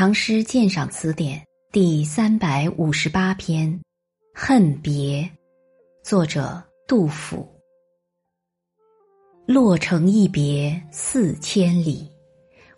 [0.00, 3.68] 唐诗鉴赏词典第三百五十八篇
[4.34, 5.22] 《恨别》，
[6.02, 7.46] 作者杜甫。
[9.44, 12.10] 洛城一别四千里，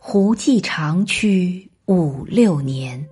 [0.00, 3.08] 胡骑长驱五六年。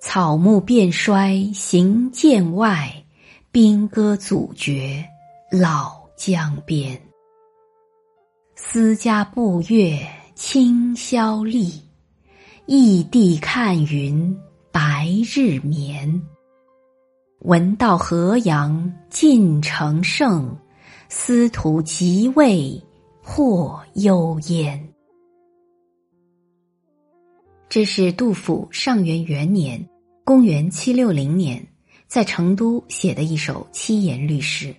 [0.00, 3.04] 草木变衰行剑外，
[3.50, 5.04] 兵戈阻绝
[5.50, 6.96] 老江边。
[8.54, 9.98] 思家步月
[10.36, 11.82] 清宵立。
[12.66, 14.34] 异地看云
[14.72, 16.22] 白日眠，
[17.40, 20.56] 闻道河阳尽成盛，
[21.10, 22.82] 司徒即位
[23.22, 24.82] 或幽焉。
[27.68, 29.86] 这是杜甫上元元年
[30.24, 31.62] （公元七六零年）
[32.08, 34.74] 在成都写的一首七言律诗。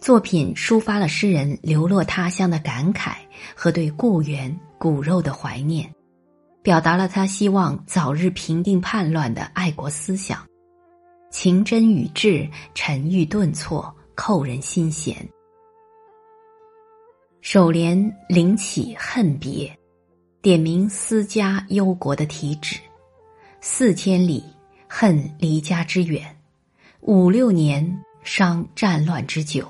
[0.00, 3.14] 作品抒发了诗人流落他乡的感慨
[3.54, 5.88] 和对故园骨肉的怀念。
[6.62, 10.46] 表达了他希望早日平定叛乱的爱国思想，
[11.30, 15.28] 情真语质，沉郁顿挫，扣人心弦。
[17.40, 19.76] 首联领起恨别，
[20.40, 22.78] 点明思家忧国的体旨。
[23.60, 24.44] 四千里，
[24.88, 26.22] 恨离家之远；
[27.00, 27.84] 五六年，
[28.22, 29.66] 伤战乱之久。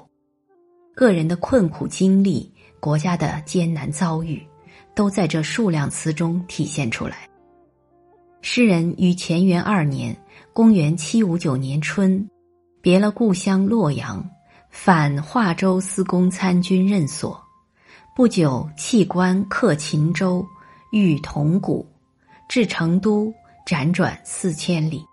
[0.94, 4.46] 个人的困苦经历，国家的艰难遭遇。
[4.94, 7.28] 都在这数量词中体现出来。
[8.40, 10.16] 诗人于乾元二年
[10.52, 12.28] （公元七五九年春），
[12.82, 14.28] 别了故乡洛阳，
[14.68, 17.40] 返华州司功参军任所。
[18.14, 20.44] 不久弃官克秦州，
[20.90, 21.86] 遇铜鼓，
[22.48, 23.32] 至成都，
[23.64, 25.04] 辗转四千里。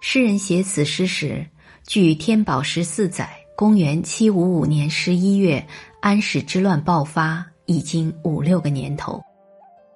[0.00, 1.44] 诗人写此诗时，
[1.86, 5.66] 距天宝十四载（公元七五五年十一月）
[6.00, 7.44] 安史之乱爆发。
[7.66, 9.22] 已经五六个年头，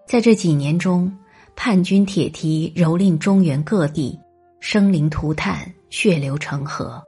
[0.07, 1.13] 在这几年中，
[1.55, 4.19] 叛军铁蹄蹂躏中原各地，
[4.61, 7.03] 生灵涂炭，血流成河，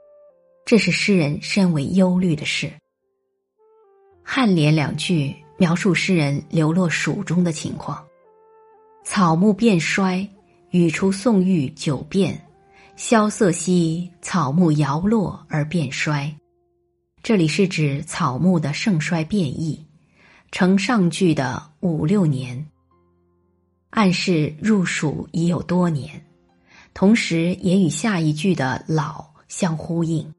[0.65, 2.71] 这是诗人深为忧虑的事。
[4.25, 8.03] 颔联两句描述诗人流落蜀中的情况：
[9.03, 10.27] 草木变衰，
[10.71, 12.39] 语出宋玉九变，
[12.95, 16.31] 萧瑟兮，草木摇落而变衰。
[17.23, 19.83] 这里是指草木的盛衰变异。
[20.51, 22.65] 承上句的五六年，
[23.91, 26.19] 暗示入蜀已有多年，
[26.93, 30.33] 同时也与下一句的老相呼应，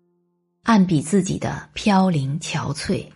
[0.65, 3.07] 暗比自己的飘零憔悴。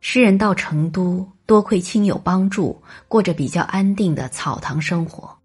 [0.00, 5.36] 诗人到成都，多亏亲友帮助，过着比较安定的草堂生活，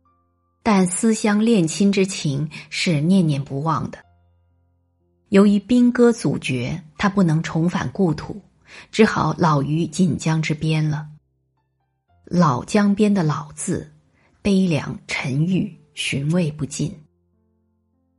[0.61, 3.97] 但思乡恋亲之情是念念不忘的。
[5.29, 8.39] 由于兵戈阻绝，他不能重返故土。
[8.91, 11.07] 只好老于锦江之边了。
[12.25, 13.91] 老江边的“老”字，
[14.41, 16.95] 悲凉沉郁，寻味不尽。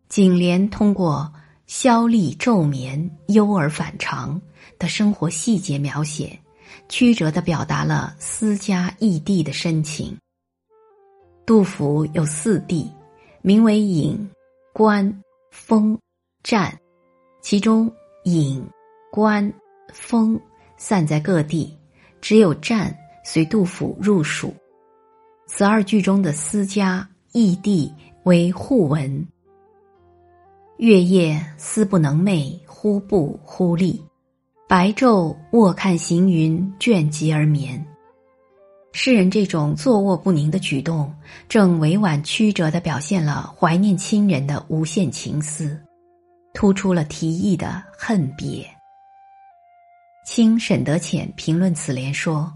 [0.08, 1.32] 颈联通过
[1.66, 4.40] 萧厉昼眠、忧而反常
[4.78, 6.38] 的生活细节描写，
[6.88, 10.14] 曲折的表达了思家异地的深情。
[11.46, 12.92] 杜甫有四地，
[13.40, 14.30] 名为隐、
[14.74, 15.98] 观、封、
[16.42, 16.78] 战，
[17.40, 17.90] 其中
[18.24, 18.62] 隐、
[19.10, 19.52] 观。
[19.92, 20.40] 风
[20.76, 21.76] 散在各地，
[22.20, 24.52] 只有战随杜甫入蜀。
[25.46, 27.92] 此二句中的思家异地
[28.24, 29.26] 为互文。
[30.78, 34.00] 月夜思不能寐，忽步忽立；
[34.68, 37.84] 白昼卧看行云，倦极而眠。
[38.94, 41.14] 诗人这种坐卧不宁的举动，
[41.48, 45.78] 正委婉曲折的表现了怀念亲人的无限情思，
[46.52, 48.66] 突出了题意的恨别。
[50.24, 52.52] 清沈德潜评论此联说：“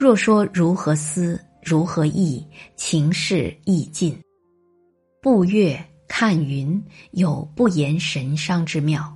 [0.00, 2.44] 若说如何思，如何意，
[2.76, 4.18] 情事意尽。
[5.20, 5.78] 步月
[6.08, 9.14] 看云，有不言神伤之妙。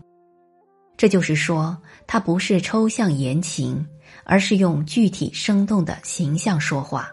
[0.99, 3.85] 这就是说，他不是抽象言情，
[4.25, 7.11] 而是用具体生动的形象说话，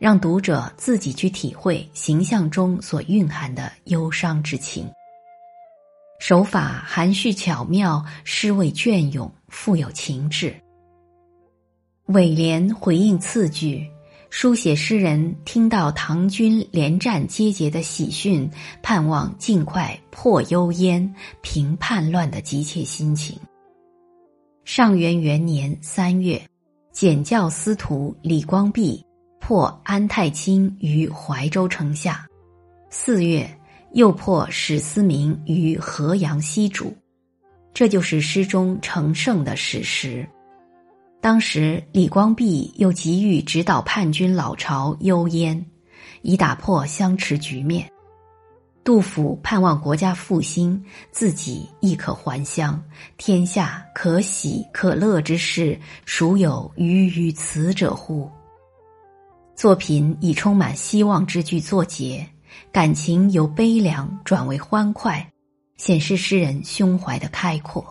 [0.00, 4.90] 让读者自己去体会形象中所蕴含的忧伤之情。”
[6.20, 10.52] 手法含蓄巧妙，诗味隽永，富有情致。
[12.06, 13.88] 尾联回应次句，
[14.28, 18.50] 书写诗人听到唐军连战皆捷的喜讯，
[18.82, 23.38] 盼望尽快破幽燕、平叛乱的急切心情。
[24.64, 26.42] 上元元年三月，
[26.92, 29.02] 检校司徒李光弼
[29.40, 32.26] 破安太清于怀州城下。
[32.90, 33.48] 四月。
[33.92, 36.92] 又破史思明于河阳西渚，
[37.74, 40.26] 这就是诗中成圣的史实。
[41.20, 45.66] 当时李光弼又急于指导叛军老巢幽燕，
[46.22, 47.90] 以打破相持局面。
[48.84, 52.80] 杜甫盼望国家复兴，自己亦可还乡，
[53.16, 58.30] 天下可喜可乐之事，孰有余于此者乎？
[59.56, 62.26] 作品以充满希望之句作结，
[62.70, 65.26] 感情由悲凉转为欢快，
[65.76, 67.84] 显示诗人胸怀的开阔。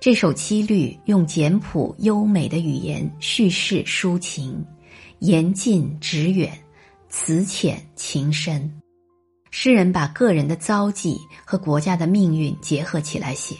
[0.00, 4.62] 这首七律用简朴优美的语言叙事抒情，
[5.20, 6.52] 言近旨远，
[7.08, 8.70] 词浅情深。
[9.50, 13.54] 诗人把个人的遭际和国家的命运结合起来写，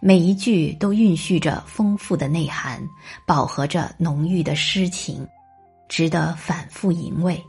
[0.00, 2.82] 每一句都蕴蓄着丰富的内涵，
[3.26, 5.24] 饱和着浓郁的诗情，
[5.88, 7.40] 值得反复吟味。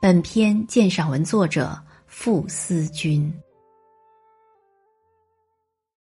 [0.00, 3.32] 本篇鉴赏文作者傅思君。